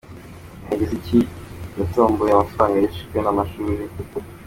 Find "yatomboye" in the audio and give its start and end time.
1.79-2.31